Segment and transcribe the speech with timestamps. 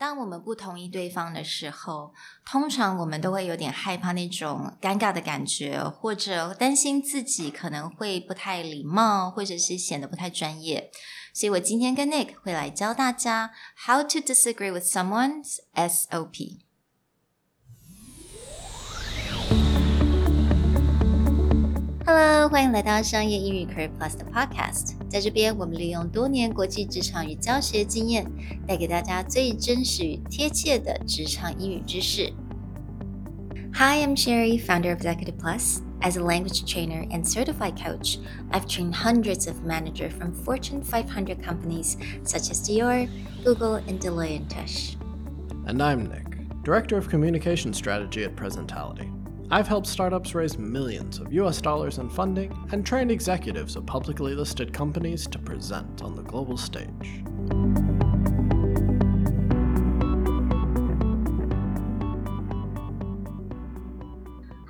[0.00, 2.14] 当我们不同意对方的时候，
[2.46, 10.90] 通常我们都会有点害怕那种尴尬的感觉，或者担心自己可能会不太礼貌，或者是显得不太专业。
[11.34, 13.50] 所以我今天跟 Nick 会来教大家
[13.86, 16.69] How to disagree with someone's SOP。
[22.09, 24.93] Hello，欢迎来到商业英语 Career Plus 的 Podcast。
[25.09, 28.25] 在这边，我们利用多年国际职场与教学经验，
[28.67, 32.31] 带给大家最真实与贴切的职场英语知识。
[33.73, 35.81] Hi, I'm Sherry, founder of Executive Plus.
[36.01, 38.19] As a language trainer and certified coach,
[38.51, 43.09] I've trained hundreds of managers from Fortune 500 companies such as Dior,
[43.43, 44.95] Google, and Deloitte and Touche.
[45.65, 49.09] And I'm Nick, Director of Communication Strategy at Presentality.
[49.49, 54.33] I've helped startups raise millions of US dollars in funding and trained executives of publicly
[54.35, 57.23] listed companies to present on the global stage.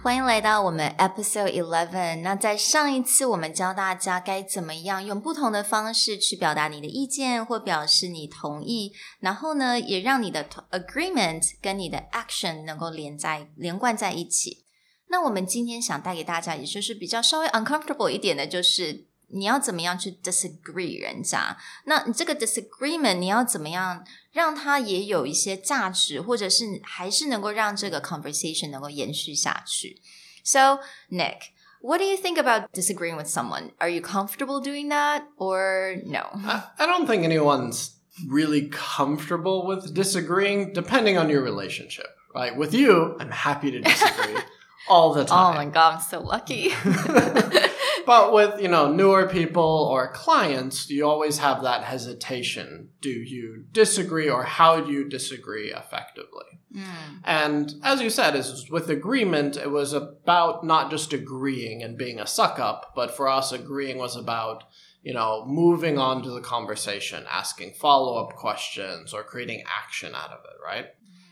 [0.03, 2.21] 欢迎来到我们 Episode Eleven。
[2.21, 14.65] 那在上一次，我们教大家该怎么样用不同的方式去表达你的意见或表示你同意，然后呢，也让你的 agreement 跟你的 action 能够连在连贯在一起。
[15.09, 21.57] 那我们今天想带给大家，也就是比较稍微 uncomfortable 一点的，就是你要怎么样去 disagree 人家。
[21.85, 30.01] 那你这个 disagreement 你要怎么样让它也有一些价值，或者是还是能够让这个 conversation 能够延续下去。
[30.43, 33.71] So Nick, what do you think about disagreeing with someone?
[33.77, 36.39] Are you comfortable doing that or no?
[36.45, 37.91] I, I don't think anyone's
[38.29, 42.07] really comfortable with disagreeing, depending on your relationship.
[42.33, 42.55] Right?
[42.57, 44.41] With you, I'm happy to disagree.
[44.88, 45.54] all the time.
[45.54, 46.72] Oh my god, I'm so lucky.
[48.06, 52.90] but with, you know, newer people or clients, you always have that hesitation.
[53.00, 56.46] Do you disagree or how do you disagree effectively?
[56.74, 57.20] Mm.
[57.24, 62.20] And as you said, is with agreement, it was about not just agreeing and being
[62.20, 64.64] a suck up, but for us agreeing was about
[65.02, 70.30] you know, moving on to the conversation, asking follow up questions or creating action out
[70.30, 70.88] of it, right?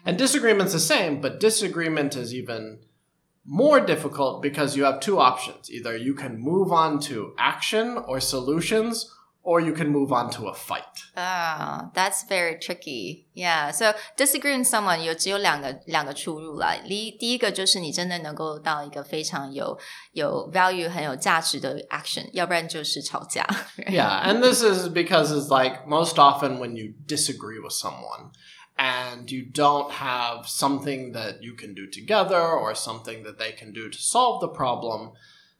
[0.06, 2.78] And disagreement's the same, but disagreement is even
[3.47, 5.69] more difficult because you have two options.
[5.69, 9.05] Either you can move on to action or solutions,
[9.45, 11.03] or you can move on to a fight.
[11.17, 13.27] Oh, that's very tricky.
[13.33, 13.71] Yeah.
[13.71, 16.77] So disagree with someone 有只有两个两个出路啦。
[16.87, 19.77] 第第一个就是你真的能够到一个非常有
[20.13, 23.45] 有 value 很有价值的 action，要不然就是吵架。
[23.89, 28.31] yeah, and this is because it's like most often when you disagree with someone
[28.78, 33.72] and you don't have something that you can do together or something that they can
[33.72, 35.12] do to solve the problem,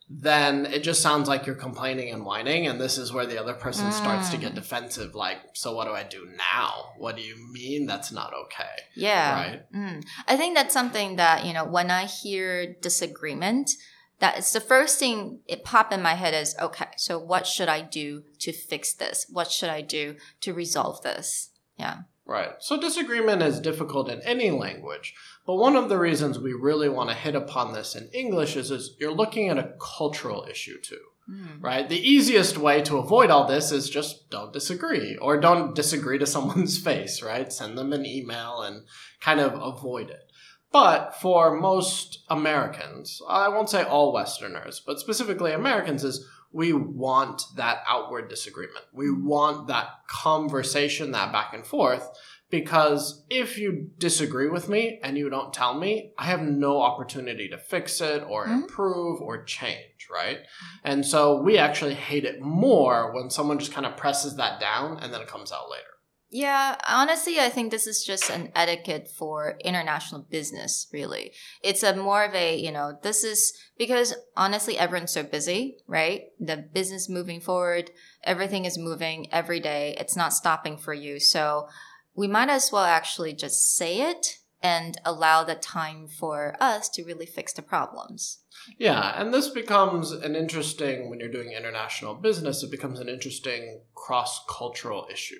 [0.09, 2.67] then it just sounds like you're complaining and whining.
[2.67, 3.93] And this is where the other person mm.
[3.93, 4.55] starts to get mm.
[4.55, 6.93] defensive like, so what do I do now?
[6.97, 8.85] What do you mean that's not okay?
[8.95, 9.33] Yeah.
[9.35, 9.73] Right.
[9.73, 10.05] Mm.
[10.29, 13.73] I think that's something that, you know, when I hear disagreement,
[14.21, 17.81] that's the first thing it pop in my head is okay so what should i
[17.81, 22.51] do to fix this what should i do to resolve this yeah Right.
[22.61, 25.15] So disagreement is difficult in any language.
[25.47, 28.71] But one of the reasons we really want to hit upon this in English is,
[28.71, 31.01] is you're looking at a cultural issue too.
[31.31, 31.63] Mm.
[31.63, 31.89] Right?
[31.89, 36.27] The easiest way to avoid all this is just don't disagree or don't disagree to
[36.35, 37.51] someone's face, right?
[37.51, 38.83] Send them an email and
[39.23, 40.31] kind of avoid it.
[40.71, 47.43] But for most Americans, I won't say all Westerners, but specifically Americans, is we want
[47.57, 48.85] that outward disagreement.
[48.93, 52.09] We want that conversation, that back and forth,
[52.51, 57.49] because if you disagree with me and you don't tell me, I have no opportunity
[57.49, 58.63] to fix it or mm-hmm.
[58.63, 60.39] improve or change, right?
[60.83, 64.99] And so we actually hate it more when someone just kind of presses that down
[64.99, 65.85] and then it comes out later.
[66.31, 71.33] Yeah, honestly, I think this is just an etiquette for international business, really.
[71.63, 76.25] It's a more of a, you know, this is because honestly, everyone's so busy, right?
[76.39, 77.91] The business moving forward,
[78.25, 79.97] everything is moving every day.
[79.99, 81.19] It's not stopping for you.
[81.19, 81.69] So
[82.15, 87.05] we might as well actually just say it and allow the time for us to
[87.05, 88.41] really fix the problems.
[88.77, 93.81] Yeah, and this becomes an interesting, when you're doing international business, it becomes an interesting
[93.95, 95.37] cross cultural issue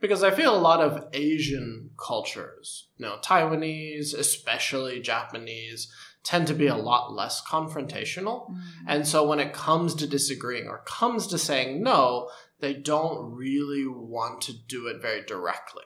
[0.00, 5.92] because I feel a lot of Asian cultures, you know, Taiwanese, especially Japanese,
[6.22, 8.50] tend to be a lot less confrontational.
[8.50, 8.88] Mm-hmm.
[8.88, 12.30] And so when it comes to disagreeing or comes to saying no,
[12.60, 15.84] they don't really want to do it very directly.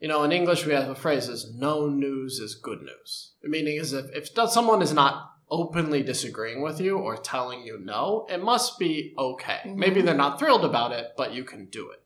[0.00, 3.32] You know, in English we have a phrase is no news is good news.
[3.42, 7.78] The meaning is if, if someone is not openly disagreeing with you or telling you
[7.78, 9.60] no, it must be okay.
[9.64, 9.78] Mm-hmm.
[9.78, 12.02] Maybe they're not thrilled about it, but you can do it.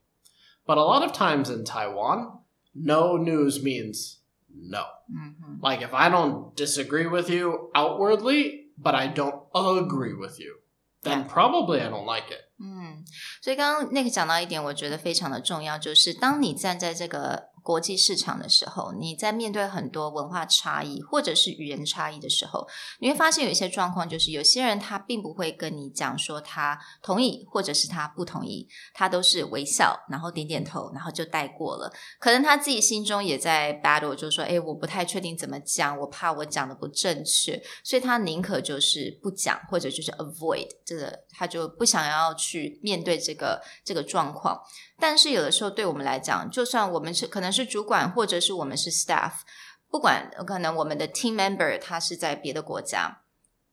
[0.65, 2.39] But a lot of times in Taiwan,
[2.73, 4.19] no news means
[4.50, 4.85] no.
[5.12, 5.62] Mm-hmm.
[5.62, 10.56] Like if I don't disagree with you outwardly, but I don't agree with you,
[11.03, 12.41] then probably I don't like it.
[12.57, 13.03] 嗯，
[13.41, 22.66] 所以刚刚那个讲到一点，我觉得非常的重要，就是当你站在这个 国际市场的时候，你在面对很多文化差异或者是语言差异的时候，
[23.00, 31.92] 你会发现有一些状况，就是有些人他并不会跟你讲说他同意或者是他不同意，他都是微笑，然后点点头，然后就带过了。
[32.18, 44.60] 可能他自己心中也在 battle，就是说，哎，我不太确定怎么讲，我怕我讲的不正确，所以他宁可就是不讲，或者就是 avoid 这个，他就不想要去面对这个这个状况。
[44.98, 49.39] 但是有的时候，对我们来讲，就算我们是可能是主管，或者是我们是 staff，
[49.89, 53.23] 不管可能我们的 team member 他是在别的国家，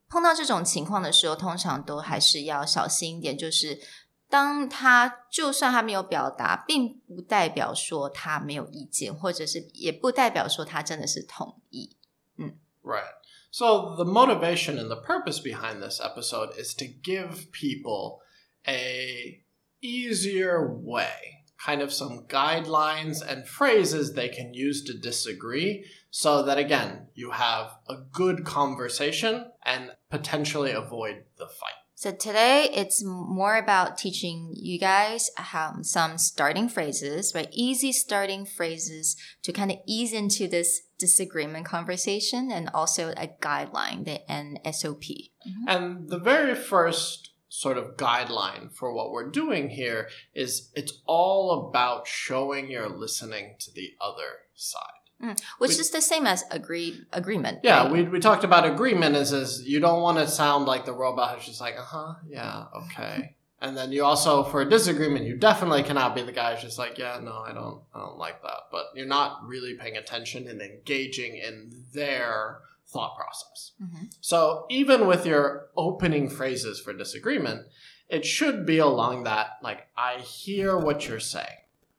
[0.08, 3.36] 碰到这种情况的时候，通常都还是要小心一点。
[3.36, 3.80] 就是
[4.28, 11.96] 当他就算他没有表达，并不代表说他没有意见，或者是也不代表说他真的是同意。
[12.38, 13.04] 嗯，Right.
[13.50, 18.20] So the motivation and the purpose behind this episode is to give people
[18.66, 19.44] a
[19.82, 21.35] easier way,
[21.67, 27.31] kind of some guidelines and phrases they can use to disagree so that again, you
[27.31, 31.73] have a good conversation and potentially avoid the fight.
[31.95, 37.49] So today it's more about teaching you guys how some starting phrases, right?
[37.51, 44.05] Easy starting phrases to kind of ease into this disagreement conversation and also a guideline,
[44.05, 45.33] the NSOP.
[45.45, 45.75] Mm -hmm.
[45.75, 51.67] And the very first sort of guideline for what we're doing here is it's all
[51.67, 54.83] about showing you're listening to the other side.
[55.23, 57.61] Mm, which we, is the same as agree agreement.
[57.63, 57.91] Yeah, right?
[57.91, 61.33] we, we talked about agreement is is you don't want to sound like the robot
[61.33, 63.35] who's just like, uh huh, yeah, okay.
[63.61, 66.77] and then you also for a disagreement, you definitely cannot be the guy who's just
[66.77, 68.67] like, yeah, no, I don't I don't like that.
[68.71, 73.71] But you're not really paying attention and engaging in their thought process.
[73.81, 74.05] Mm-hmm.
[74.21, 77.67] So even with your opening phrases for disagreement,
[78.09, 81.45] it should be along that, like, I hear what you're saying.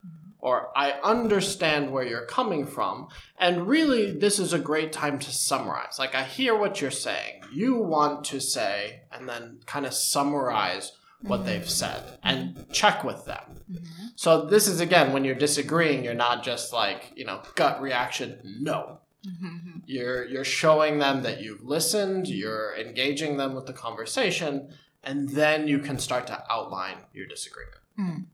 [0.06, 0.31] Mm-hmm.
[0.38, 3.08] Or I understand where you're coming from.
[3.38, 5.99] And really, this is a great time to summarize.
[5.99, 7.43] Like, I hear what you're saying.
[7.52, 11.69] You want to say, and then kind of summarize what they've mm-hmm.
[11.69, 13.43] said and check with them.
[13.70, 14.06] Mm-hmm.
[14.17, 18.38] So, this is again, when you're disagreeing, you're not just like, you know, gut reaction,
[18.61, 19.00] no.
[19.29, 19.79] Mm-hmm.
[19.87, 24.71] You're you're showing them that you've listened, you're engaging them with the conversation,
[25.03, 27.79] and then you can start to outline your disagreement.
[27.99, 28.27] 嗯，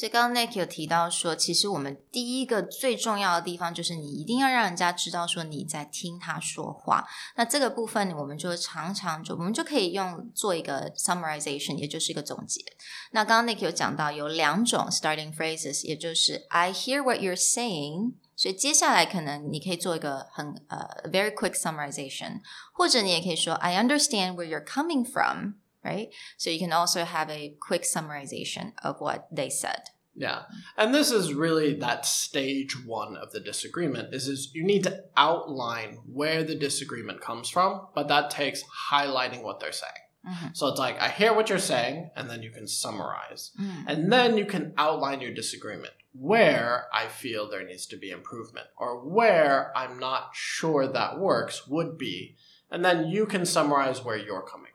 [0.00, 7.06] 所以刚刚 Nick 有提到说，其实我们第一个最重要的地方就是你一定要让人家知道说你在听他说话。
[7.36, 12.62] 那这个部分我们就常常就我们就可以用做一个 summarization，也就是一个总结。
[13.10, 18.14] 那刚刚 Nick 有讲到有两种 starting phrases，也就是 I hear what you're saying。
[18.34, 22.40] 所以接下来可能你可以做一个很呃、uh, very quick summarization，
[22.72, 26.08] 或者你也可以说 I understand where you're coming from, right?
[26.36, 29.82] So you can also have a quick summarization of what they said.
[30.14, 30.42] Yeah.
[30.76, 35.04] And this is really that stage one of the disagreement is, is you need to
[35.16, 39.92] outline where the disagreement comes from, but that takes highlighting what they're saying.
[40.28, 40.48] Mm-hmm.
[40.52, 43.52] So it's like, I hear what you're saying, and then you can summarize.
[43.58, 43.88] Mm-hmm.
[43.88, 48.66] And then you can outline your disagreement where I feel there needs to be improvement
[48.76, 52.36] or where I'm not sure that works would be.
[52.70, 54.69] And then you can summarize where you're coming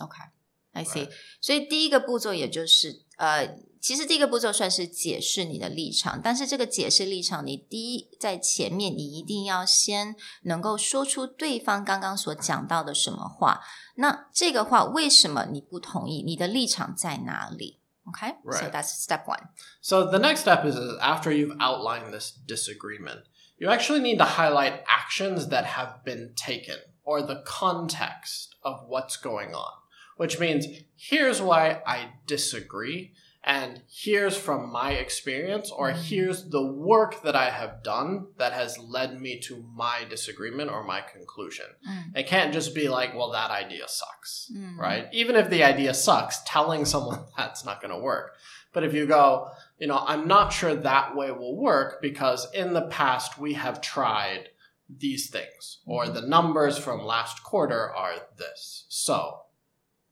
[0.00, 0.28] Okay.
[0.72, 1.06] I see.
[1.06, 1.10] Right.
[1.40, 10.14] 所以第一个步骤也就是呃，其实第一个步骤算是解释你的立场，但是这个解释立场，你第一在前面，你一定要先
[10.44, 13.60] 能够说出对方刚刚所讲到的什么话。
[13.96, 16.22] 那这个话为什么你不同意？
[16.22, 18.36] 你的立场在哪里？Okay.
[18.44, 18.60] Right.
[18.60, 19.48] So that's step one.
[19.82, 23.24] So the next step is, is after you've outlined this disagreement,
[23.58, 29.16] you actually need to highlight actions that have been taken or the context of what's
[29.16, 29.79] going on,
[30.20, 36.02] which means here's why I disagree and here's from my experience or mm-hmm.
[36.02, 40.84] here's the work that i have done that has led me to my disagreement or
[40.84, 42.14] my conclusion mm.
[42.14, 44.76] it can't just be like well that idea sucks mm.
[44.76, 48.34] right even if the idea sucks telling someone that's not going to work
[48.74, 49.48] but if you go
[49.78, 53.80] you know i'm not sure that way will work because in the past we have
[53.80, 54.50] tried
[54.98, 56.12] these things or mm-hmm.
[56.12, 59.40] the numbers from last quarter are this so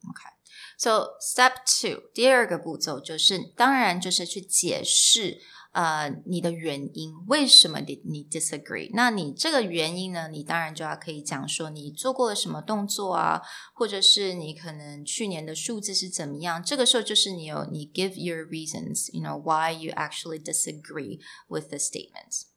[0.03, 0.33] okay
[0.77, 5.39] So step two，第二个步骤就是，当然就是去解释，
[5.71, 8.89] 呃你的原因，为什么你你 disagree？
[8.93, 13.41] 那你这个原因呢，你当然就要可以讲说你做过了什么动作啊，
[13.73, 16.61] 或者是你可能去年的数字是怎么样。
[16.61, 22.47] 这个时候就是你有你 give your reasons，you know why you actually disagree with the statements.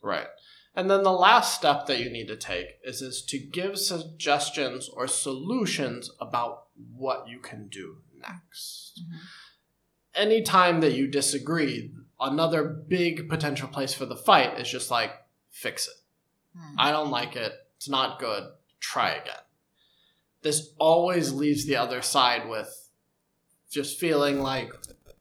[0.00, 0.28] Right.
[0.74, 4.88] And then the last step that you need to take is, is to give suggestions
[4.88, 6.65] or solutions about
[6.95, 9.01] what you can do next.
[9.01, 9.17] Mm-hmm.
[10.15, 15.11] Anytime that you disagree, another big potential place for the fight is just like,
[15.49, 15.93] fix it.
[16.57, 16.75] Mm.
[16.77, 17.53] I don't like it.
[17.77, 18.43] It's not good.
[18.79, 19.35] Try again.
[20.41, 22.89] This always leaves the other side with
[23.69, 24.71] just feeling like,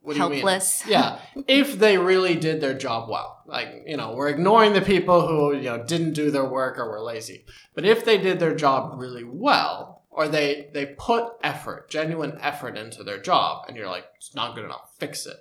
[0.06, 0.82] what helpless.
[0.82, 1.02] Do you mean?
[1.36, 5.26] yeah, if they really did their job well, like you know, we're ignoring the people
[5.26, 7.44] who you know didn't do their work or were lazy.
[7.74, 12.77] But if they did their job really well, or they they put effort, genuine effort
[12.77, 15.37] into their job, and you're like, it's not good enough, fix it.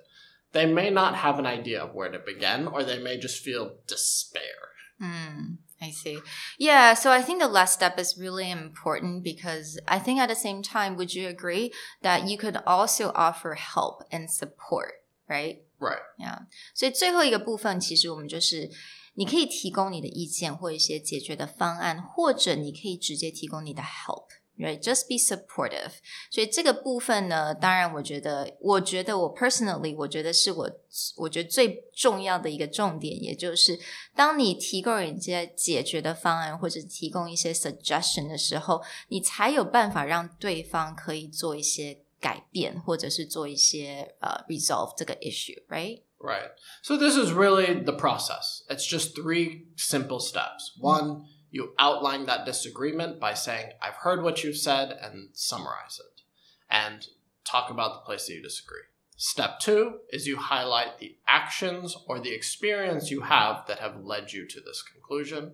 [0.53, 3.75] They may not have an idea of where to begin, or they may just feel
[3.87, 4.71] despair.
[5.01, 5.57] Mm.
[5.83, 6.19] I see.
[6.59, 10.35] Yeah, so I think the last step is really important because I think at the
[10.35, 11.71] same time, would you agree
[12.03, 14.93] that you could also offer help and support,
[15.27, 15.63] right?
[15.79, 16.03] Right.
[16.19, 16.45] Yeah.
[16.75, 18.69] 所以最后一个部分，其实我们就是
[19.15, 24.27] 你可以提供你的意见或一些解决的方案，或者你可以直接提供你的 help。
[24.59, 25.93] Right, just be supportive.
[26.29, 30.69] 所以这个部分呢，当然我觉得，我觉得我 personally，我觉得是我
[31.17, 33.79] 我觉得最重要的一个重点，也就是
[34.13, 46.03] 当你提供人家解决的方案或者提供一些 suggestion 的时候，你才有办法让对方可以做一些改变，或者是做一些呃 resolve 这个 issue, right?
[46.19, 46.51] Right.
[46.83, 48.61] So this is really the process.
[48.69, 50.77] It's just three simple steps.
[50.79, 51.23] One.
[51.56, 56.20] you outline that disagreement by saying, I've heard what you've said, and summarize it.
[56.68, 57.06] And
[57.46, 58.82] talk about the place that you disagree.
[59.16, 64.34] Step two is you highlight the actions or the experience you have that have led
[64.34, 65.52] you to this conclusion.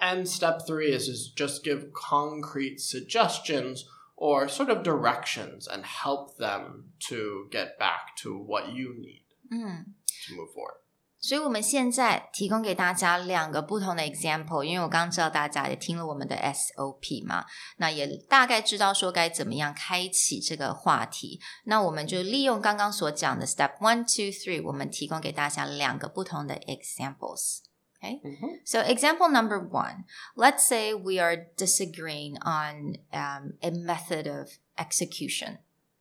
[0.00, 6.38] And step three is, is just give concrete suggestions or sort of directions and help
[6.38, 9.84] them to get back to what you need mm.
[10.28, 10.76] to move forward.
[11.21, 17.43] 所以我们现在提供给大家两个不同的 example，因为我刚刚知道大家也听了我们的 SOP 嘛，
[17.77, 21.41] 那也大概知道说该怎么样开启这个话题。
[21.65, 28.61] 那我们就利用刚刚所讲的 Step One, Two, Three，我们提供给大家两个不同的 examples。Okay, mm-hmm.
[28.63, 30.03] so example number one,
[30.35, 35.57] let's say we are disagreeing on um, a method of execution,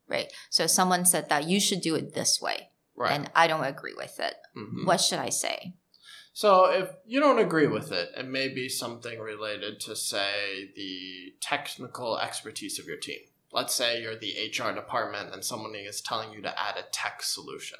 [0.06, 0.28] right?
[0.50, 2.68] So someone said that you should do it this way.
[2.95, 3.11] Right.
[3.11, 4.35] And I don't agree with it.
[4.55, 4.85] Mm-hmm.
[4.85, 5.73] What should I say?
[6.33, 11.33] So, if you don't agree with it, it may be something related to, say, the
[11.41, 13.19] technical expertise of your team.
[13.51, 17.21] Let's say you're the HR department and someone is telling you to add a tech
[17.21, 17.79] solution.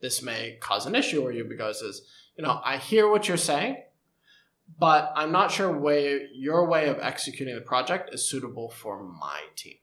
[0.00, 2.02] This may cause an issue for you because, is
[2.36, 3.76] you know, I hear what you're saying,
[4.78, 9.42] but I'm not sure way your way of executing the project is suitable for my
[9.56, 9.76] team.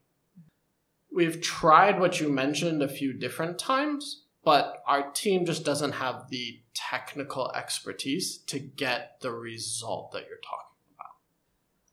[1.14, 6.29] We've tried what you mentioned a few different times, but our team just doesn't have
[6.31, 11.17] the technical expertise to get the result that you're talking about.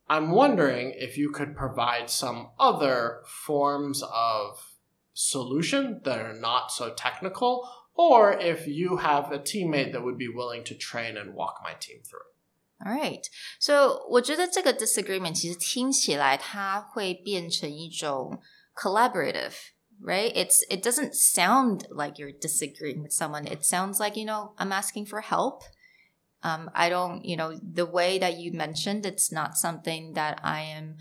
[0.09, 4.77] I'm wondering if you could provide some other forms of
[5.13, 10.29] solution that are not so technical, or if you have a teammate that would be
[10.29, 12.37] willing to train and walk my team through it.
[12.85, 13.27] All right,
[13.59, 18.39] so 我觉得这个 disagreement 其实听起来它会变成一种
[18.75, 19.55] collaborative
[20.02, 20.32] right?
[20.34, 23.46] It's it doesn't sound like you're disagreeing with someone.
[23.46, 25.62] It sounds like you know i'm asking for help.
[26.44, 30.60] Um, i don't you know the way that you mentioned it's not something that i
[30.62, 30.96] am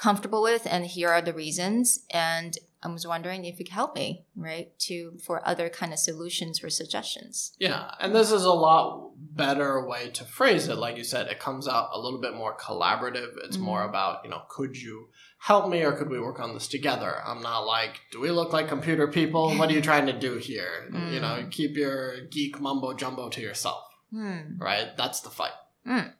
[0.00, 3.94] comfortable with and here are the reasons and I was wondering if you could help
[3.94, 7.52] me, right, to for other kind of solutions or suggestions.
[7.58, 10.78] Yeah, and this is a lot better way to phrase it.
[10.78, 13.36] Like you said, it comes out a little bit more collaborative.
[13.44, 13.66] It's mm-hmm.
[13.66, 15.08] more about, you know, could you
[15.40, 17.20] help me or could we work on this together?
[17.22, 19.54] I'm not like, do we look like computer people?
[19.56, 20.88] What are you trying to do here?
[20.90, 21.00] Mm.
[21.12, 21.50] You know, mm.
[21.50, 23.82] keep your geek mumbo jumbo to yourself.
[24.14, 24.60] Mm.
[24.60, 24.96] Right?
[24.96, 25.52] That's the fight.
[25.86, 26.12] Mm.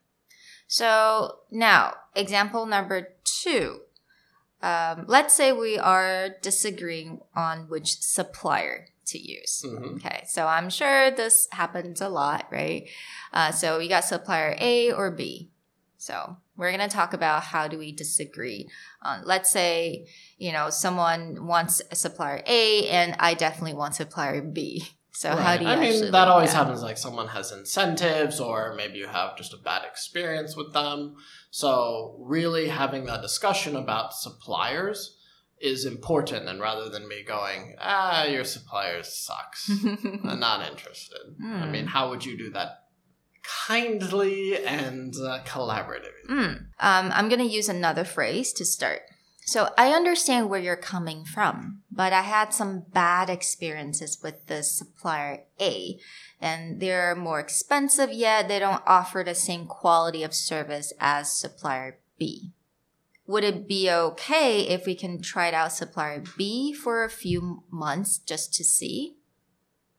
[0.71, 3.81] So now, example number two
[4.63, 9.65] um, let's say we are disagreeing on which supplier to use.
[9.67, 9.97] Mm-hmm.
[9.97, 12.89] Okay, so I'm sure this happens a lot, right?
[13.33, 15.51] Uh, so we got supplier A or B.
[15.97, 18.69] So we're going to talk about how do we disagree.
[19.25, 20.07] Let's say,
[20.39, 24.85] you know, someone wants a supplier A and I definitely want supplier B.
[25.13, 25.39] So right.
[25.39, 25.71] how do you?
[25.71, 26.83] I mean, that always happens.
[26.83, 31.17] Like someone has incentives, or maybe you have just a bad experience with them.
[31.51, 35.17] So really having that discussion about suppliers
[35.61, 39.71] is important and rather than me going ah your supplier sucks
[40.25, 41.63] i'm not interested mm.
[41.63, 42.87] i mean how would you do that
[43.67, 46.57] kindly and uh, collaboratively mm.
[46.81, 49.03] um, i'm going to use another phrase to start
[49.45, 54.63] so i understand where you're coming from but i had some bad experiences with the
[54.63, 55.99] supplier a
[56.41, 61.99] and they're more expensive yet they don't offer the same quality of service as supplier
[62.19, 62.53] b
[63.31, 67.63] would it be okay if we can try it out supplier B for a few
[67.71, 69.19] months just to see?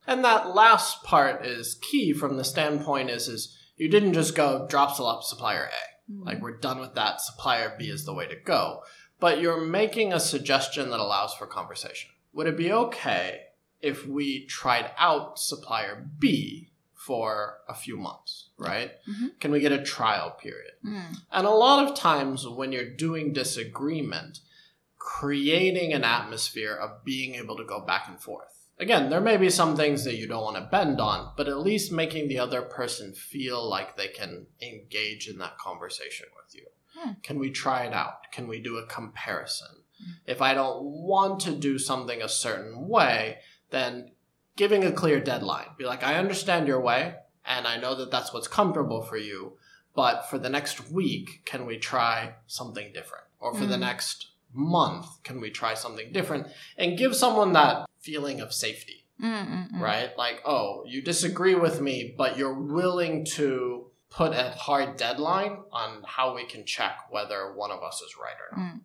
[0.05, 4.67] And that last part is key from the standpoint is is you didn't just go
[4.69, 6.11] drop up supplier A.
[6.11, 6.23] Mm-hmm.
[6.23, 8.81] Like we're done with that, supplier B is the way to go.
[9.21, 12.09] But you're making a suggestion that allows for conversation.
[12.33, 13.43] Would it be okay
[13.79, 18.91] if we tried out supplier B for a few months, right?
[19.09, 19.27] Mm-hmm.
[19.39, 20.73] Can we get a trial period?
[20.85, 21.17] Mm.
[21.31, 24.39] And a lot of times when you're doing disagreement,
[24.97, 28.67] creating an atmosphere of being able to go back and forth.
[28.79, 31.59] Again, there may be some things that you don't want to bend on, but at
[31.59, 36.65] least making the other person feel like they can engage in that conversation with you.
[36.95, 37.11] Hmm.
[37.23, 38.31] Can we try it out?
[38.31, 39.67] Can we do a comparison?
[39.97, 40.11] Hmm.
[40.25, 43.37] If I don't want to do something a certain way,
[43.69, 44.11] then
[44.55, 45.67] giving a clear deadline.
[45.77, 49.53] Be like, I understand your way, and I know that that's what's comfortable for you,
[49.95, 53.25] but for the next week, can we try something different?
[53.39, 53.69] Or for mm.
[53.69, 56.47] the next month, can we try something different?
[56.77, 59.79] And give someone that feeling of safety, Mm-mm-mm.
[59.79, 60.15] right?
[60.17, 66.02] Like, oh, you disagree with me, but you're willing to put a hard deadline on
[66.04, 68.74] how we can check whether one of us is right or not.
[68.74, 68.80] Mm.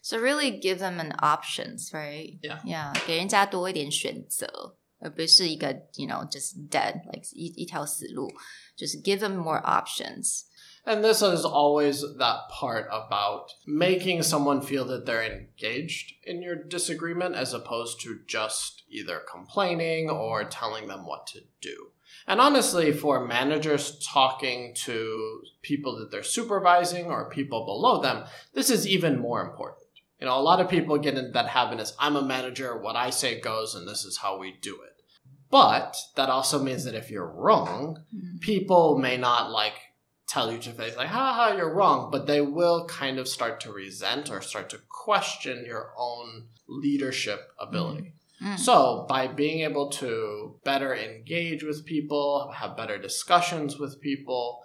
[0.00, 2.38] So really give them an options, right?
[2.42, 2.60] Yeah.
[2.64, 2.92] Yeah.
[3.06, 4.76] 给人家多一点选择。
[5.04, 8.30] 而不是一个 you know just dead like 一一条死路，
[8.76, 10.42] just give them more options.
[10.87, 16.55] And this is always that part about making someone feel that they're engaged in your
[16.55, 21.87] disagreement as opposed to just either complaining or telling them what to do.
[22.25, 28.69] And honestly, for managers talking to people that they're supervising or people below them, this
[28.69, 29.87] is even more important.
[30.21, 32.95] You know, a lot of people get into that habit as I'm a manager, what
[32.95, 34.93] I say goes, and this is how we do it.
[35.49, 38.37] But that also means that if you're wrong, mm-hmm.
[38.39, 39.75] people may not like
[40.27, 43.59] tell you to face like, ha ha, you're wrong, but they will kind of start
[43.61, 48.01] to resent or start to question your own leadership ability.
[48.01, 48.13] Mm-hmm.
[48.39, 48.59] Mm.
[48.59, 54.61] So, by being able to better engage with people, have better discussions with people,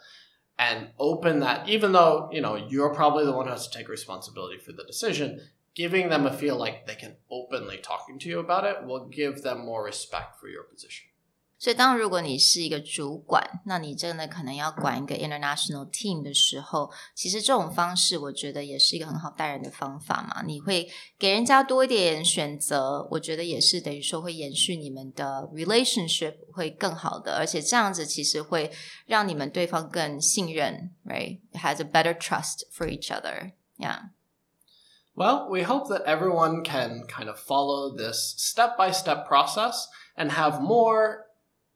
[0.58, 3.88] and open that, even though, you know, you're probably the one who has to take
[3.88, 5.40] responsibility for the decision,
[5.74, 9.42] giving them a feel like they can openly talking to you about it will give
[9.42, 11.06] them more respect for your position.
[11.61, 20.43] 所以，当如果你是一个主管，那你真的可能要管一个 international team 的时候，其实这种方式，我觉得也是一个很好带人的方法嘛。
[20.43, 28.71] 你会给人家多一点选择，我觉得也是等于说会延续你们的 relationship 会更好的，而且这样子其实会
[29.07, 38.35] 让你们对方更信任，right？Has a better trust for each other，yeah。Well, we hope that everyone can kind of follow this
[38.37, 41.25] step by step process and have more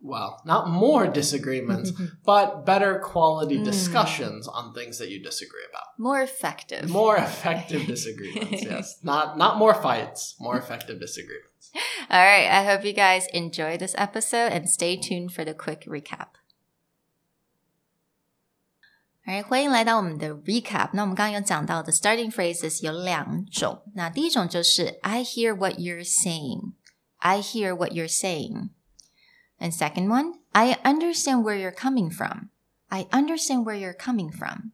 [0.06, 1.92] well, not more disagreements,
[2.26, 3.64] but better quality mm.
[3.64, 5.84] discussions on things that you disagree about.
[5.98, 6.90] More effective.
[6.90, 9.00] More effective disagreements, yes.
[9.04, 11.72] Not not more fights, more effective disagreements.
[12.10, 15.86] All right, I hope you guys enjoy this episode and stay tuned for the quick
[15.86, 16.30] recap.
[19.24, 20.90] 哎，欢迎来到我们的 recap。
[20.94, 23.84] 那我们刚刚有讲到的 starting phrases 有两种。
[23.94, 26.74] 那第一种就是 I hear what you're saying.
[27.18, 28.70] I hear what you're saying.
[29.59, 32.51] And second one, I understand where you're coming from.
[32.89, 34.73] I understand where you're coming from.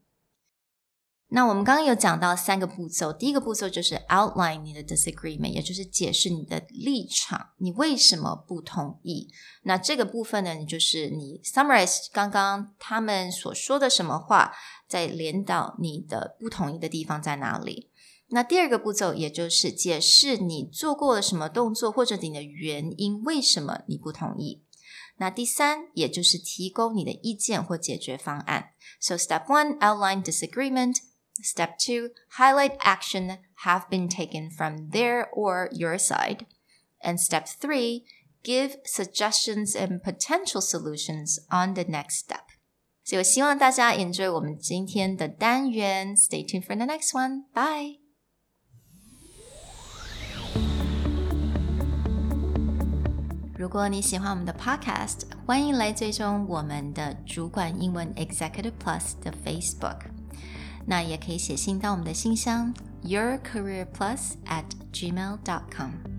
[1.35, 9.31] 那我们刚刚有讲到三个步骤，第一个步骤就是 outline 你的 disagreement，也就是解释你的立场，你为什么不同意。
[9.63, 14.53] 那这个部分呢，你就是你 summarize 刚刚他们所说的什么话，
[14.87, 17.89] 再连到你的不同意的地方在哪里。
[18.29, 24.63] 那第二个步骤，也就是解释你做过了什么动作，或者你的原因，为什么你不同意。
[25.22, 28.72] 那第三，也就是提供你的意见或解决方案。
[29.00, 30.98] So step one, outline disagreement.
[31.44, 36.48] Step two, highlight action have been taken from their or your side.
[37.04, 38.06] And step three,
[38.44, 42.42] give suggestions and potential solutions on the next step.
[43.04, 46.16] 所以我希望大家 enjoy 我们今天的单元。
[46.16, 47.46] Stay tuned for the next one.
[47.54, 48.01] Bye.
[53.63, 59.99] 如果你喜欢我们的 Podcast，欢迎来追踪我们的主管英文 Executive Plus 的 Facebook。
[60.85, 66.12] 那也可以写信到我们的信箱 yourcareerplus at gmail dot com。